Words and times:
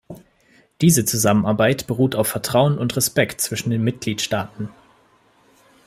Diese 0.81 1.05
Zusammenarbeit 1.05 1.85
beruht 1.85 2.15
auf 2.15 2.27
Vertrauen 2.27 2.79
und 2.79 2.95
Respekt 2.95 3.39
zwischen 3.39 3.69
den 3.69 3.83
Mitgliedstaaten. 3.83 4.69